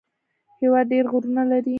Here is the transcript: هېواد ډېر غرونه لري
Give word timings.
هېواد 0.61 0.85
ډېر 0.91 1.05
غرونه 1.11 1.43
لري 1.51 1.69